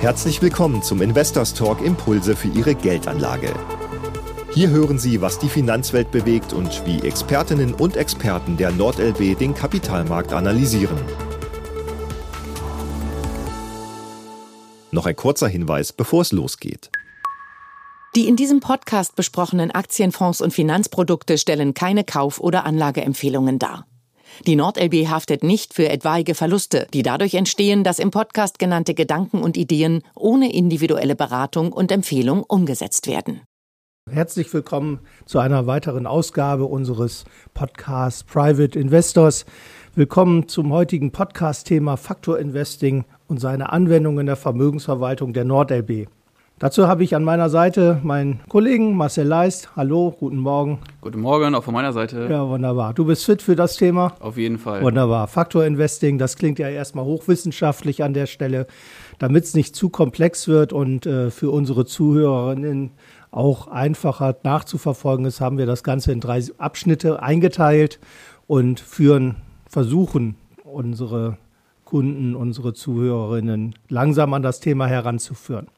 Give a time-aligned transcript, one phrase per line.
[0.00, 3.52] Herzlich willkommen zum Investors Talk Impulse für Ihre Geldanlage.
[4.54, 9.54] Hier hören Sie, was die Finanzwelt bewegt und wie Expertinnen und Experten der NordLB den
[9.54, 10.96] Kapitalmarkt analysieren.
[14.92, 16.92] Noch ein kurzer Hinweis, bevor es losgeht.
[18.14, 23.84] Die in diesem Podcast besprochenen Aktienfonds und Finanzprodukte stellen keine Kauf- oder Anlageempfehlungen dar.
[24.46, 29.42] Die NordLB haftet nicht für etwaige Verluste, die dadurch entstehen, dass im Podcast genannte Gedanken
[29.42, 33.40] und Ideen ohne individuelle Beratung und Empfehlung umgesetzt werden.
[34.10, 39.44] Herzlich willkommen zu einer weiteren Ausgabe unseres Podcasts Private Investors.
[39.94, 46.08] Willkommen zum heutigen Podcast-Thema Faktor Investing und seine Anwendung in der Vermögensverwaltung der NordLB.
[46.60, 49.76] Dazu habe ich an meiner Seite meinen Kollegen Marcel Leist.
[49.76, 50.80] Hallo, guten Morgen.
[51.00, 52.26] Guten Morgen, auch von meiner Seite.
[52.28, 52.94] Ja, wunderbar.
[52.94, 54.14] Du bist fit für das Thema?
[54.18, 54.82] Auf jeden Fall.
[54.82, 55.28] Wunderbar.
[55.28, 58.66] Faktor Investing, das klingt ja erstmal hochwissenschaftlich an der Stelle.
[59.20, 62.90] Damit es nicht zu komplex wird und äh, für unsere Zuhörerinnen
[63.30, 68.00] auch einfacher nachzuverfolgen ist, haben wir das Ganze in drei Abschnitte eingeteilt
[68.48, 69.36] und führen,
[69.68, 70.34] versuchen
[70.64, 71.38] unsere
[71.88, 75.68] Kunden, unsere Zuhörerinnen langsam an das Thema heranzuführen.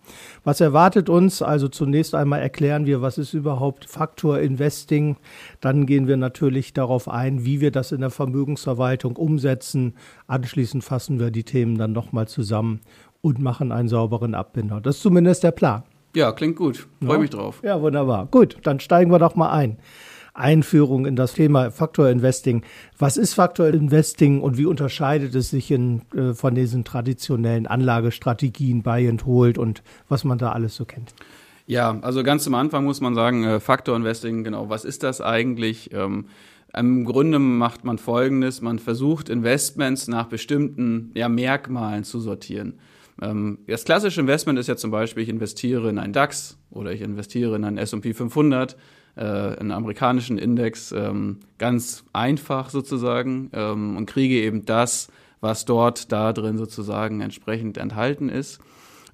[0.43, 1.41] Was erwartet uns?
[1.41, 5.19] Also zunächst einmal erklären wir, was ist überhaupt Faktor Investing.
[5.61, 9.95] Dann gehen wir natürlich darauf ein, wie wir das in der Vermögensverwaltung umsetzen.
[10.27, 12.81] Anschließend fassen wir die Themen dann nochmal zusammen
[13.21, 14.81] und machen einen sauberen Abbinder.
[14.81, 15.85] Das ist zumindest der Plan.
[16.17, 16.89] Ja, klingt gut.
[17.01, 17.19] Freue ja?
[17.21, 17.61] mich drauf.
[17.63, 18.27] Ja, wunderbar.
[18.27, 19.79] Gut, dann steigen wir doch mal ein.
[20.41, 22.63] Einführung in das Thema Faktor Investing.
[22.99, 28.83] Was ist Faktor Investing und wie unterscheidet es sich in, äh, von diesen traditionellen Anlagestrategien
[28.83, 31.15] Buy and Hold und was man da alles so kennt?
[31.67, 35.21] Ja, also ganz zum Anfang muss man sagen, äh, Faktor Investing, genau, was ist das
[35.21, 35.93] eigentlich?
[35.93, 36.27] Ähm,
[36.77, 42.75] im Grunde macht man Folgendes, man versucht Investments nach bestimmten ja, Merkmalen zu sortieren.
[43.21, 47.01] Ähm, das klassische Investment ist ja zum Beispiel, ich investiere in einen DAX oder ich
[47.01, 48.77] investiere in einen S&P 500
[49.21, 49.25] äh,
[49.59, 55.09] einen amerikanischen Index ähm, ganz einfach sozusagen ähm, und kriege eben das,
[55.41, 58.61] was dort da drin sozusagen entsprechend enthalten ist.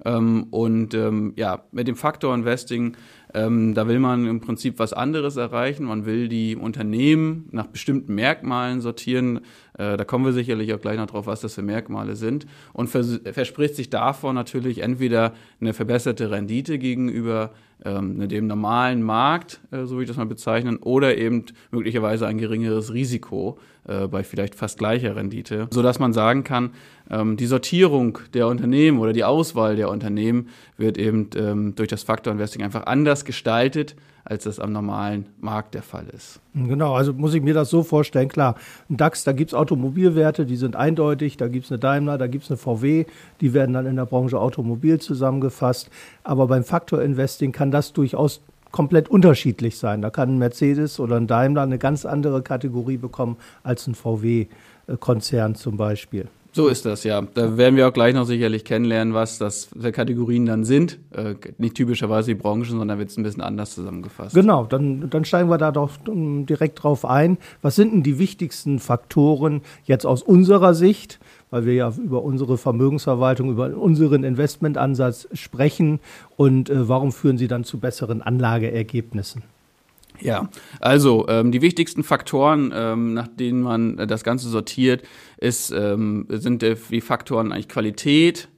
[0.04, 2.96] Ähm, und ähm, ja, mit dem Faktor Investing,
[3.34, 5.84] ähm, da will man im Prinzip was anderes erreichen.
[5.84, 9.40] Man will die Unternehmen nach bestimmten Merkmalen sortieren.
[9.78, 12.46] Äh, da kommen wir sicherlich auch gleich noch drauf, was das für Merkmale sind.
[12.72, 17.52] Und vers verspricht sich davon natürlich entweder eine verbesserte Rendite gegenüber
[17.86, 22.38] ähm, dem normalen Markt, äh, so würde ich das mal bezeichnen, oder eben möglicherweise ein
[22.38, 26.70] geringeres Risiko äh, bei vielleicht fast gleicher Rendite, sodass man sagen kann,
[27.10, 32.02] ähm, die Sortierung der Unternehmen oder die Auswahl der Unternehmen wird eben ähm, durch das
[32.02, 33.94] Faktor Investing einfach anders gestaltet,
[34.26, 36.40] als das am normalen Markt der Fall ist.
[36.52, 38.56] Genau, also muss ich mir das so vorstellen, klar,
[38.90, 42.26] ein DAX, da gibt es Automobilwerte, die sind eindeutig, da gibt es eine Daimler, da
[42.26, 43.06] gibt es eine VW,
[43.40, 45.90] die werden dann in der Branche Automobil zusammengefasst.
[46.24, 48.40] Aber beim Faktor Investing kann das durchaus
[48.72, 50.02] komplett unterschiedlich sein.
[50.02, 55.54] Da kann ein Mercedes oder ein Daimler eine ganz andere Kategorie bekommen als ein VW-Konzern
[55.54, 56.26] zum Beispiel.
[56.56, 57.20] So ist das, ja.
[57.20, 60.98] Da werden wir auch gleich noch sicherlich kennenlernen, was das für Kategorien dann sind.
[61.10, 64.34] Äh, nicht typischerweise die Branchen, sondern wird es ein bisschen anders zusammengefasst.
[64.34, 67.36] Genau, dann, dann steigen wir da doch direkt drauf ein.
[67.60, 72.56] Was sind denn die wichtigsten Faktoren jetzt aus unserer Sicht, weil wir ja über unsere
[72.56, 76.00] Vermögensverwaltung, über unseren Investmentansatz sprechen
[76.38, 79.42] und äh, warum führen sie dann zu besseren Anlageergebnissen?
[80.20, 80.48] Ja,
[80.80, 85.02] also ähm, die wichtigsten Faktoren, ähm, nach denen man äh, das Ganze sortiert,
[85.38, 88.48] ist, ähm, sind äh, die Faktoren eigentlich Qualität,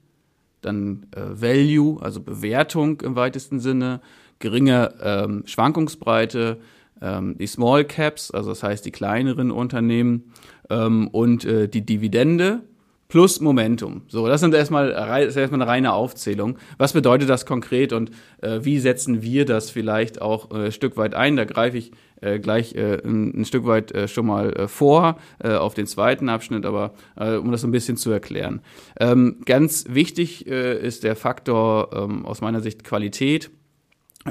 [0.61, 4.01] dann äh, Value, also Bewertung im weitesten Sinne,
[4.39, 6.59] geringe ähm, Schwankungsbreite,
[7.01, 10.33] ähm, die Small Caps, also das heißt die kleineren Unternehmen
[10.71, 12.63] ähm, und äh, die Dividende
[13.09, 14.03] plus Momentum.
[14.09, 14.91] So, das sind erstmal,
[15.27, 16.59] ist erstmal eine reine Aufzählung.
[16.77, 18.11] Was bedeutet das konkret und
[18.43, 21.37] äh, wie setzen wir das vielleicht auch äh, ein Stück weit ein?
[21.37, 25.19] Da greife ich äh, gleich äh, ein, ein, Stück weit äh, schon mal äh, vor
[25.43, 28.61] auf den zweiten Abschnitt, aber um das ein bisschen zu erklären.
[28.99, 33.51] Ähm, ganz wichtig ist der Faktor ähm, aus meiner Sicht Qualität.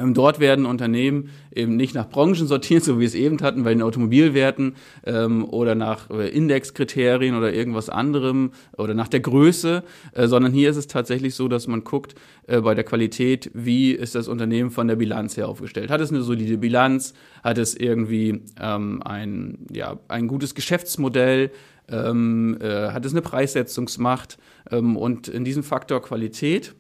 [0.02, 3.64] Ähm, dort werden Unternehmen eben nicht nach Branchen sortiert, so wie wir es eben hatten
[3.64, 9.84] bei den Automobilwerten ähm, oder nach äh, Indexkriterien oder irgendwas anderem oder nach der Größe,
[10.14, 12.16] äh, sondern hier ist es tatsächlich so, dass man guckt
[12.48, 15.90] äh, bei der Qualität, wie ist das Unternehmen von der Bilanz her aufgestellt.
[15.90, 17.14] Hat es eine solide Bilanz?
[17.44, 21.52] Hat es irgendwie ähm, ein, ja, ein gutes Geschäftsmodell?
[21.90, 24.38] Ähm, äh, hat es eine Preissetzungsmacht?
[24.72, 26.76] Ähm, und in diesem Faktor Qualität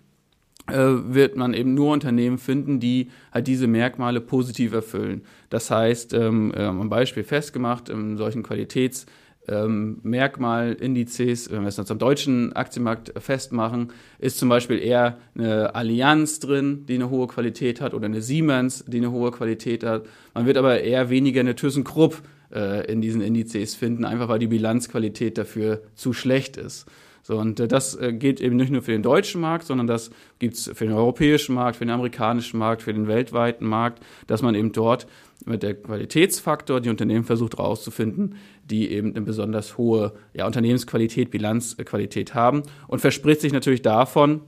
[0.67, 5.21] wird man eben nur Unternehmen finden, die halt diese Merkmale positiv erfüllen.
[5.49, 9.05] Das heißt, ähm, äh, am Beispiel festgemacht, in solchen Qualitäts
[9.47, 15.73] ähm, Merkmalindizes, wenn wir es jetzt am deutschen Aktienmarkt festmachen, ist zum Beispiel eher eine
[15.73, 20.05] Allianz drin, die eine hohe Qualität hat, oder eine Siemens, die eine hohe Qualität hat.
[20.33, 22.21] Man wird aber eher weniger eine ThyssenKrupp
[22.53, 26.85] äh, in diesen Indizes finden, einfach weil die Bilanzqualität dafür zu schlecht ist.
[27.27, 30.11] So, und äh, das äh, gilt eben nicht nur für den deutschen Markt, sondern das
[30.39, 34.55] gibt's für den europäischen Markt, für den amerikanischen Markt, für den weltweiten Markt, dass man
[34.55, 35.07] eben dort
[35.45, 42.33] mit der Qualitätsfaktor die Unternehmen versucht herauszufinden, die eben eine besonders hohe ja, Unternehmensqualität, Bilanzqualität
[42.33, 44.43] haben und verspricht sich natürlich davon,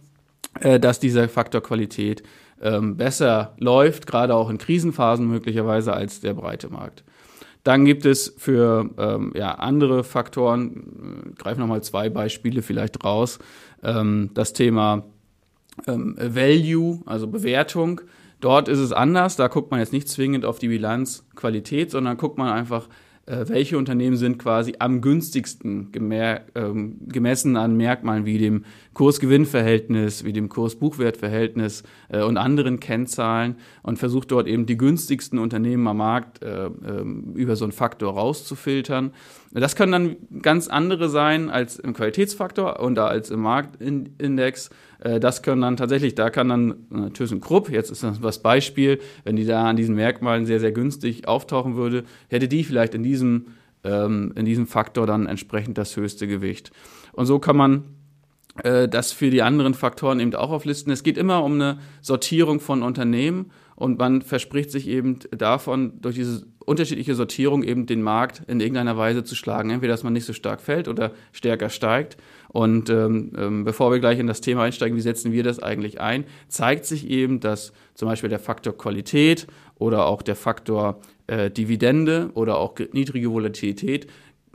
[0.62, 2.24] äh, dass dieser Faktor Qualität
[2.62, 7.04] ähm, besser läuft, gerade auch in Krisenphasen möglicherweise als der breite Markt.
[7.64, 13.40] Dann gibt es für ähm, ja, andere Faktoren, äh, greife nochmal zwei Beispiele vielleicht raus,
[13.84, 15.04] ähm, das Thema
[15.88, 18.02] ähm, Value, also Bewertung.
[18.40, 19.36] Dort ist es anders.
[19.36, 22.88] Da guckt man jetzt nicht zwingend auf die Bilanzqualität, sondern guckt man einfach,
[23.30, 25.92] welche Unternehmen sind quasi am günstigsten
[26.56, 34.00] ähm, gemessen an Merkmalen wie dem Kurs-Gewinn-Verhältnis, wie dem Kurs-Buchwert-Verhältnis äh, und anderen Kennzahlen und
[34.00, 39.12] versucht dort eben die günstigsten Unternehmen am Markt äh, ähm, über so einen Faktor rauszufiltern.
[39.52, 44.70] Das können dann ganz andere sein als im Qualitätsfaktor und als im Marktindex.
[45.00, 49.00] Äh, das können dann tatsächlich, da kann dann äh, ThyssenKrupp, jetzt ist das das Beispiel,
[49.24, 53.04] wenn die da an diesen Merkmalen sehr, sehr günstig auftauchen würde, hätte die vielleicht in
[53.04, 53.48] diesem,
[53.84, 56.72] ähm, in diesem Faktor dann entsprechend das höchste Gewicht.
[57.14, 57.84] Und so kann man
[58.64, 60.92] äh, das für die anderen Faktoren eben auch auflisten.
[60.92, 66.16] Es geht immer um eine Sortierung von Unternehmen und man verspricht sich eben davon, durch
[66.16, 69.70] diese unterschiedliche Sortierung eben den Markt in irgendeiner Weise zu schlagen.
[69.70, 72.18] Entweder, dass man nicht so stark fällt oder stärker steigt.
[72.50, 76.02] Und ähm, ähm, bevor wir gleich in das Thema einsteigen, wie setzen wir das eigentlich
[76.02, 81.50] ein, zeigt sich eben, dass zum Beispiel der Faktor Qualität oder auch der Faktor äh,
[81.50, 84.08] Dividende oder auch niedrige Volatilität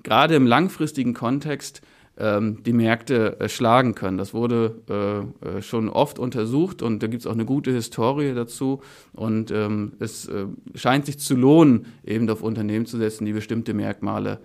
[0.03, 1.81] gerade im langfristigen Kontext
[2.17, 4.19] die Märkte äh, schlagen können.
[4.19, 8.35] Das wurde äh, äh schon oft untersucht und da gibt es auch eine gute Historie
[8.35, 8.81] dazu.
[9.13, 10.31] Und ähm, es
[10.75, 14.41] scheint sich zu lohnen, eben auf Unternehmen zu setzen, die bestimmte Merkmale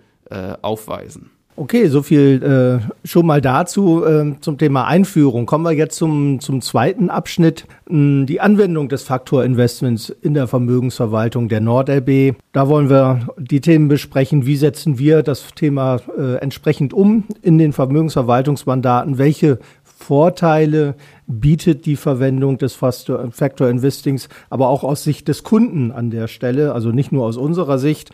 [0.62, 1.30] aufweisen.
[1.60, 5.44] Okay, so viel äh, schon mal dazu äh, zum Thema Einführung.
[5.44, 10.46] Kommen wir jetzt zum, zum zweiten Abschnitt, mh, hm, die Anwendung des Faktorinvestments in der
[10.46, 12.34] Vermögensverwaltung der NordLB.
[12.52, 17.58] Da wollen wir die Themen besprechen, wie setzen wir das Thema äh, entsprechend um in
[17.58, 20.94] den Vermögensverwaltungsmandaten, welche Vorteile
[21.26, 26.72] bietet die Verwendung des Factor Investings, aber auch aus Sicht des Kunden an der Stelle,
[26.72, 28.10] also nicht nur aus unserer Sicht.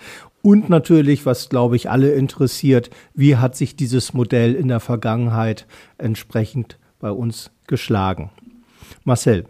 [0.46, 5.66] Und natürlich, was glaube ich alle interessiert, wie hat sich dieses Modell in der Vergangenheit
[5.98, 8.30] entsprechend bei uns geschlagen?
[9.02, 9.46] Marcel.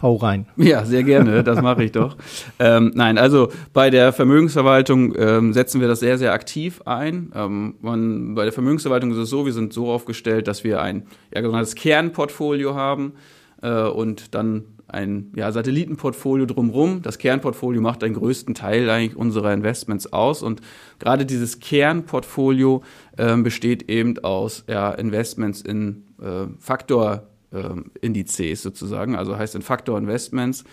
[0.00, 0.46] Hau rein.
[0.56, 2.16] Ja, sehr gerne, das mache ich doch.
[2.60, 7.32] Ähm, nein, also bei der Vermögensverwaltung ähm, setzen wir das sehr, sehr aktiv ein.
[7.34, 11.08] Ähm, man, bei der Vermögensverwaltung ist es so, wir sind so aufgestellt, dass wir ein
[11.34, 13.14] ja, sogenanntes Kernportfolio haben
[13.62, 17.02] äh, und dann ein ja, Satellitenportfolio drumherum.
[17.02, 20.60] Das Kernportfolio macht den größten Teil eigentlich unserer Investments aus und
[20.98, 22.82] gerade dieses Kernportfolio
[23.16, 30.64] äh, besteht eben aus ja, Investments in äh, Faktorindizes äh, sozusagen, also heißt in Faktor-Investments.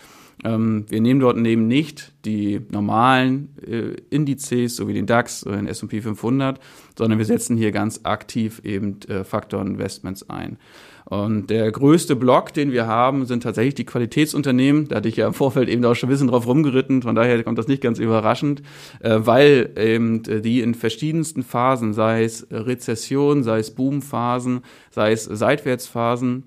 [0.44, 5.58] Ähm, wir nehmen dort eben nicht die normalen äh, Indizes, so wie den DAX oder
[5.58, 6.60] den S&P 500,
[6.98, 10.58] sondern wir setzen hier ganz aktiv eben äh, Faktor-Investments ein.
[11.06, 14.88] Und der größte Block, den wir haben, sind tatsächlich die Qualitätsunternehmen.
[14.88, 17.44] Da hatte ich ja im Vorfeld eben auch schon ein bisschen drauf rumgeritten, von daher
[17.44, 18.63] kommt das nicht ganz überraschend,
[19.01, 25.25] äh, weil eben die in verschiedensten Phasen, sei es Rezession, sei es Boomphasen, sei es
[25.25, 26.44] Seitwärtsphasen,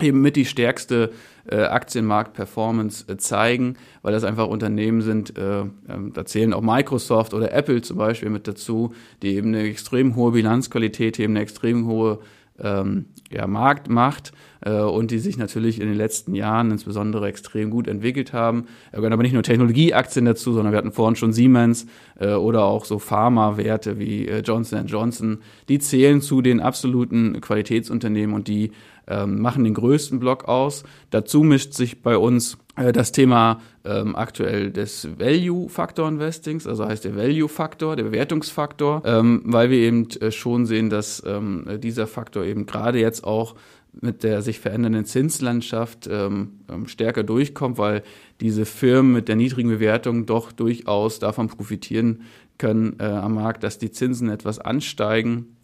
[0.00, 1.10] eben mit die stärkste
[1.50, 7.34] äh, Aktienmarkt-Performance äh, zeigen, weil das einfach Unternehmen sind, äh, ähm, da zählen auch Microsoft
[7.34, 11.86] oder Apple zum Beispiel mit dazu, die eben eine extrem hohe Bilanzqualität, eben eine extrem
[11.86, 12.20] hohe
[12.60, 17.88] ähm, ja, Marktmacht äh, und die sich natürlich in den letzten Jahren insbesondere extrem gut
[17.88, 18.66] entwickelt haben.
[18.92, 21.86] Da gehören aber nicht nur Technologieaktien dazu, sondern wir hatten vorhin schon Siemens
[22.18, 25.38] äh, oder auch so Pharma-Werte wie äh, Johnson Johnson.
[25.68, 28.72] Die zählen zu den absoluten Qualitätsunternehmen und die
[29.06, 30.84] ähm, machen den größten Block aus.
[31.10, 32.58] Dazu mischt sich bei uns
[32.92, 39.78] das Thema ähm, aktuell des Value-Faktor-Investings, also heißt der Value-Faktor, der Bewertungsfaktor, ähm, weil wir
[39.78, 43.54] eben äh, schon sehen, dass ähm, dieser Faktor eben gerade jetzt auch
[44.00, 48.02] mit der sich verändernden Zinslandschaft ähm, ähm, stärker durchkommt, weil
[48.40, 52.22] diese Firmen mit der niedrigen Bewertung doch durchaus davon profitieren
[52.58, 55.38] können äh, am Markt, dass die Zinsen etwas ansteigen.
[55.38, 55.57] äh,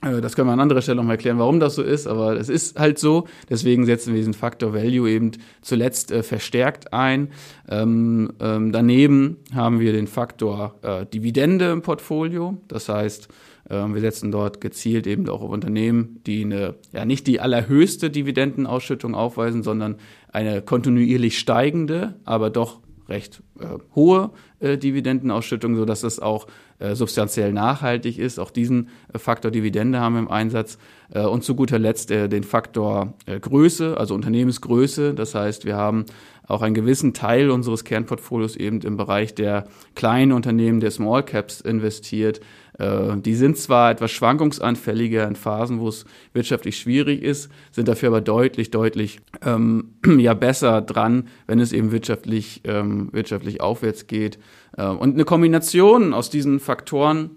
[0.00, 2.78] das können wir an anderer Stelle nochmal erklären, warum das so ist, aber es ist
[2.78, 3.26] halt so.
[3.50, 7.30] Deswegen setzen wir diesen Faktor Value eben zuletzt äh, verstärkt ein.
[7.68, 12.58] Ähm, ähm, daneben haben wir den Faktor äh, Dividende im Portfolio.
[12.68, 13.28] Das heißt,
[13.70, 18.08] Ähm, wir setzen dort gezielt eben auch auf Unternehmen, die eine, ja nicht die allerhöchste
[18.08, 19.96] Dividendenausschüttung aufweisen, sondern
[20.32, 26.46] eine kontinuierlich steigende, aber doch recht äh, hohe äh, Dividendenausschüttung, so dass es auch
[26.78, 28.38] äh, substanziell nachhaltig ist.
[28.38, 30.78] Auch diesen äh, Faktor Dividende haben wir im Einsatz.
[31.12, 35.14] Äh, und zu guter Letzt äh, den Faktor äh, Größe, also Unternehmensgröße.
[35.14, 36.04] Das heißt, wir haben
[36.46, 41.60] auch einen gewissen Teil unseres Kernportfolios eben im Bereich der kleinen Unternehmen, der Small Caps
[41.60, 42.40] investiert.
[42.78, 48.08] Äh, die sind zwar etwas schwankungsanfälliger in Phasen, wo es wirtschaftlich schwierig ist, sind dafür
[48.08, 54.38] aber deutlich, deutlich ähm, ja besser dran, wenn es eben wirtschaftlich, ähm, wirtschaftlich aufwärts geht.
[54.76, 57.30] Äh, und eine Kombination aus diesen Faktoren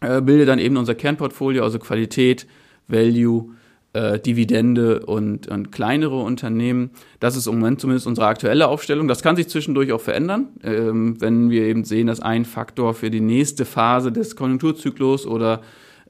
[0.00, 2.46] äh, bildet dann eben unser Kernportfolio, also Qualität,
[2.88, 3.50] Value,
[3.92, 6.90] äh, Dividende und, und kleinere Unternehmen.
[7.20, 9.08] Das ist im Moment zumindest unsere aktuelle Aufstellung.
[9.08, 13.10] Das kann sich zwischendurch auch verändern, ähm, wenn wir eben sehen, dass ein Faktor für
[13.10, 15.60] die nächste Phase des Konjunkturzyklus oder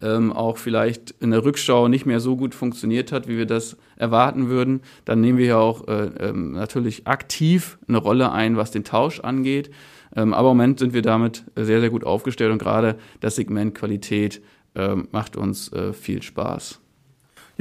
[0.01, 3.77] ähm, auch vielleicht in der Rückschau nicht mehr so gut funktioniert hat, wie wir das
[3.97, 8.73] erwarten würden, dann nehmen wir ja auch äh, ähm, natürlich aktiv eine Rolle ein, was
[8.73, 9.71] den Tausch angeht.
[10.15, 13.75] Ähm, aber im Moment sind wir damit sehr, sehr gut aufgestellt und gerade das Segment
[13.75, 14.43] Qualität
[14.75, 16.82] äh, macht uns äh, viel Spaß.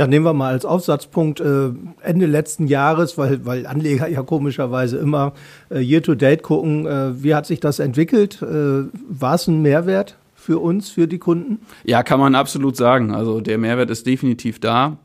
[0.02, 1.70] Ja, nehmen wir mal als Aufsatzpunkt äh,
[2.02, 5.34] Ende letzten Jahres, weil, weil Anleger ja komischerweise immer
[5.70, 8.42] äh, year-to-date gucken, äh, wie hat sich das entwickelt?
[8.42, 11.60] Äh, War es ein Mehrwert für uns, für die Kunden?
[11.84, 13.14] Ja, kann man absolut sagen.
[13.14, 14.98] Also der Mehrwert ist definitiv da.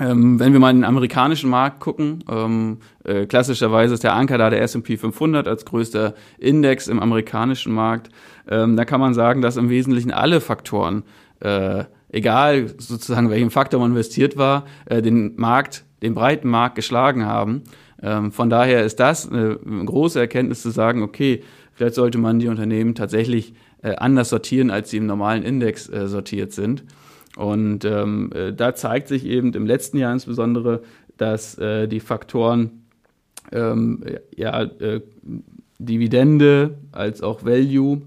[0.00, 4.38] Ähm, wenn wir mal in den amerikanischen Markt gucken, ähm, äh, klassischerweise ist der Anker
[4.38, 8.08] da der S&P 500 als größter Index im amerikanischen Markt.
[8.48, 11.02] Ähm, da kann man sagen, dass im Wesentlichen alle Faktoren
[11.40, 17.26] äh, egal sozusagen welchem Faktor man investiert war, äh, den Markt, den breiten Markt geschlagen
[17.26, 17.62] haben.
[18.02, 21.42] Ähm, von daher ist das eine, große Erkenntnis zu sagen, okay,
[21.72, 26.06] vielleicht sollte man die Unternehmen tatsächlich äh, anders sortieren, als sie im normalen Index äh,
[26.06, 26.84] sortiert sind.
[27.36, 30.82] Und ähm, äh, da zeigt sich eben im letzten Jahr insbesondere,
[31.18, 32.86] dass die Faktoren
[33.52, 34.02] ähm,
[34.34, 34.68] ja,
[35.78, 38.02] Dividende als auch Value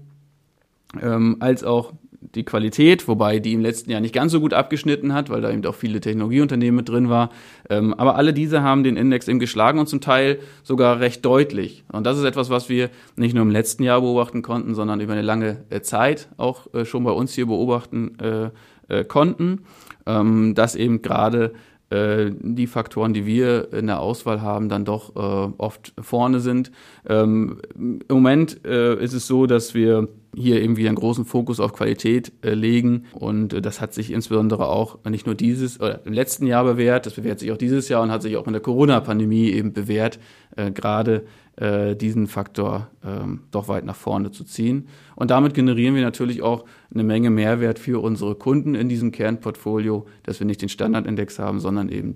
[1.38, 1.94] als auch
[2.34, 5.50] die Qualität, wobei die im letzten Jahr nicht ganz so gut abgeschnitten hat, weil da
[5.50, 7.30] eben auch viele Technologieunternehmen mit drin war.
[7.70, 11.84] Ähm, aber alle diese haben den Index eben geschlagen und zum Teil sogar recht deutlich.
[11.92, 15.12] Und das ist etwas, was wir nicht nur im letzten Jahr beobachten konnten, sondern über
[15.12, 18.50] eine lange äh, Zeit auch äh, schon bei uns hier beobachten äh,
[18.88, 19.62] äh, konnten,
[20.06, 21.54] ähm, dass eben gerade
[21.90, 26.70] äh, die Faktoren, die wir in der Auswahl haben, dann doch oft vorne sind.
[27.08, 31.72] Ähm, Im Moment ist es so, dass wir hier eben wieder einen großen Fokus auf
[31.72, 36.12] Qualität äh, legen und äh, das hat sich insbesondere auch nicht nur dieses oder im
[36.12, 38.62] letzten Jahr bewährt, das bewährt sich auch dieses Jahr und hat sich auch in der
[38.62, 40.18] Corona-Pandemie eben bewährt,
[40.56, 41.24] äh, gerade
[41.56, 44.88] äh, diesen Faktor ähm, doch weit nach vorne zu ziehen.
[45.14, 50.06] Und damit generieren wir natürlich auch eine Menge Mehrwert für unsere Kunden in diesem Kernportfolio,
[50.22, 52.14] dass wir nicht den Standardindex haben, sondern eben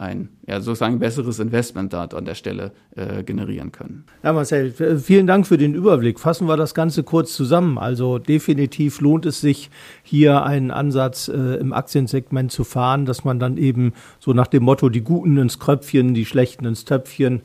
[0.00, 4.04] ein ja, sozusagen besseres Investment dort an der Stelle äh, generieren können.
[4.22, 6.18] Ja, Marcel, vielen Dank für den Überblick.
[6.18, 7.76] Fassen wir das Ganze kurz zusammen.
[7.76, 9.70] Also definitiv lohnt es sich,
[10.02, 14.62] hier einen Ansatz äh, im Aktiensegment zu fahren, dass man dann eben so nach dem
[14.62, 17.40] Motto, die Guten ins Kröpfchen, die Schlechten ins Töpfchen äh,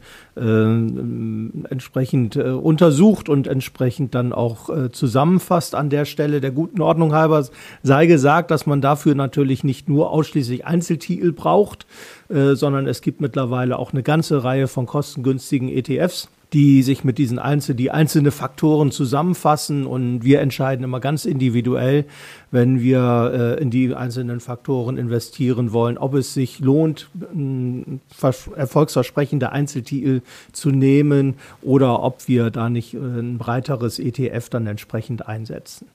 [1.69, 6.41] entsprechend äh, untersucht und entsprechend dann auch äh, zusammenfasst an der Stelle.
[6.41, 7.47] Der guten Ordnung halber
[7.83, 11.87] sei gesagt, dass man dafür natürlich nicht nur ausschließlich Einzeltitel braucht,
[12.27, 17.17] äh, sondern es gibt mittlerweile auch eine ganze Reihe von kostengünstigen ETFs, die sich mit
[17.17, 22.05] diesen einzelnen, die einzelne Faktoren zusammenfassen und wir entscheiden immer ganz individuell,
[22.51, 27.09] wenn wir äh, in die einzelnen Faktoren investieren wollen, ob es sich lohnt,
[28.55, 30.21] erfolgsversprechende Einzeltitel
[30.51, 35.87] zu nehmen oder ob wir da nicht äh, ein breiteres ETF dann entsprechend einsetzen.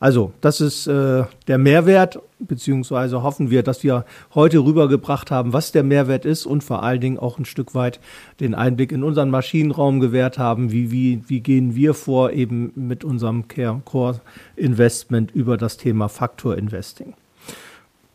[0.00, 5.70] Also, das ist äh, der Mehrwert, beziehungsweise hoffen wir, dass wir heute rübergebracht haben, was
[5.70, 8.00] der Mehrwert ist und vor allen Dingen auch ein Stück weit
[8.40, 13.04] den Einblick in unseren Maschinenraum gewährt haben, wie, wie, wie gehen wir vor eben mit
[13.04, 13.44] unserem
[13.84, 14.20] Core
[14.56, 17.14] Investment über das Thema Faktor Investing.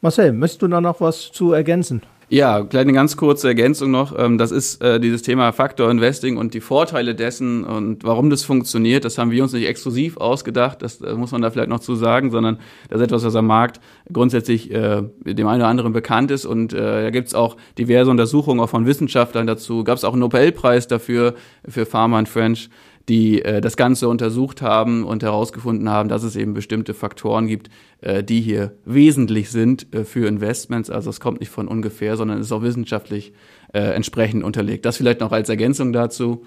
[0.02, 2.02] Marcel, möchtest du da noch was zu ergänzen?
[2.30, 4.14] Ja, kleine ganz kurze Ergänzung noch.
[4.20, 8.44] Ähm, das ist äh, dieses Thema Faktor Investing und die Vorteile dessen und warum das
[8.44, 9.06] funktioniert.
[9.06, 11.96] Das haben wir uns nicht exklusiv ausgedacht, das äh, muss man da vielleicht noch zu
[11.96, 13.80] sagen, sondern das ist etwas, was am Markt
[14.12, 16.46] grundsätzlich äh, dem einen oder anderen bekannt ist.
[16.46, 19.86] Und da gibt's auch diverse Untersuchungen auch von Wissenschaftlern dazu.
[19.86, 21.36] Gab es auch einen Nobelpreis dafür,
[21.68, 22.70] für Pharma und French
[23.10, 27.70] die äh, das Ganze untersucht haben und herausgefunden haben, dass es eben bestimmte Faktoren gibt,
[28.02, 30.90] äh, die hier wesentlich sind äh, für Investments.
[30.90, 33.34] Also es kommt nicht von ungefähr, sondern ist auch wissenschaftlich
[33.74, 34.86] äh, entsprechend unterlegt.
[34.86, 36.46] Das vielleicht noch als Ergänzung dazu.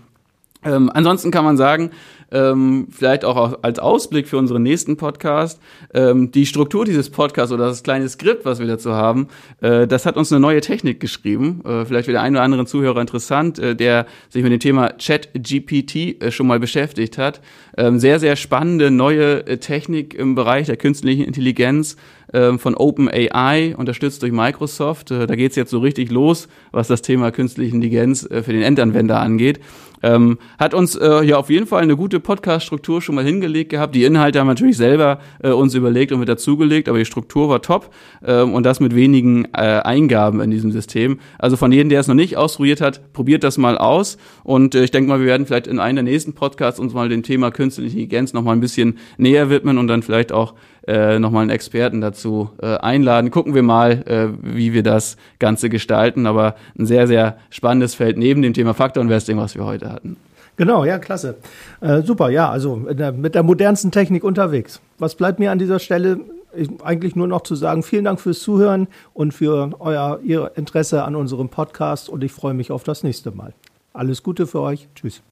[0.62, 1.90] Ähm, ansonsten kann man sagen,
[2.32, 5.60] ähm, vielleicht auch als Ausblick für unseren nächsten Podcast,
[5.94, 9.28] ähm, die Struktur dieses Podcasts oder das kleine Skript, was wir dazu haben,
[9.60, 11.62] äh, das hat uns eine neue Technik geschrieben.
[11.64, 14.96] Äh, vielleicht für den einen oder anderen Zuhörer interessant, äh, der sich mit dem Thema
[14.96, 17.40] Chat-GPT äh, schon mal beschäftigt hat.
[17.76, 21.96] Ähm, sehr, sehr spannende neue äh, Technik im Bereich der künstlichen Intelligenz
[22.32, 25.10] ähm, von OpenAI, unterstützt durch Microsoft.
[25.10, 28.62] Äh, da geht's jetzt so richtig los, was das Thema künstliche Intelligenz äh, für den
[28.62, 29.60] Endanwender angeht.
[30.02, 33.94] Ähm, hat uns ja auf jeden Fall eine gute Podcast-Struktur schon mal hingelegt gehabt.
[33.94, 37.48] Die Inhalte haben wir natürlich selber äh, uns überlegt und mit dazugelegt, aber die Struktur
[37.48, 37.90] war top
[38.26, 41.20] ähm, und das mit wenigen äh, Eingaben in diesem System.
[41.38, 44.84] Also von jedem, der es noch nicht ausprobiert hat, probiert das mal aus und äh,
[44.84, 47.50] ich denke mal, wir werden vielleicht in einem der nächsten Podcasts uns mal dem Thema
[47.50, 50.54] künstliche Intelligenz noch mal ein bisschen näher widmen und dann vielleicht auch
[50.86, 53.30] äh, nochmal einen Experten dazu äh, einladen.
[53.30, 56.26] Gucken wir mal, äh, wie wir das Ganze gestalten.
[56.26, 60.16] Aber ein sehr, sehr spannendes Feld neben dem Thema Faktor Investing, was wir heute hatten.
[60.60, 61.36] Genau, ja, klasse.
[61.80, 64.82] Äh, super, ja, also der, mit der modernsten Technik unterwegs.
[64.98, 66.20] Was bleibt mir an dieser Stelle?
[66.54, 71.04] Ich, eigentlich nur noch zu sagen, vielen Dank fürs Zuhören und für euer Ihr Interesse
[71.04, 73.54] an unserem Podcast und ich freue mich auf das nächste Mal.
[73.94, 74.86] Alles Gute für euch.
[74.94, 75.22] Tschüss.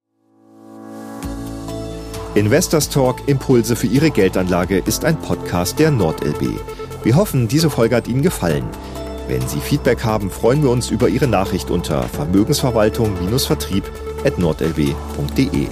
[2.35, 6.59] Investors Talk Impulse für Ihre Geldanlage ist ein Podcast der NordLB.
[7.03, 8.65] Wir hoffen, diese Folge hat Ihnen gefallen.
[9.29, 13.85] Wenn Sie Feedback haben, freuen wir uns über Ihre Nachricht unter Vermögensverwaltung-vertrieb
[14.25, 15.69] at nordlb.de.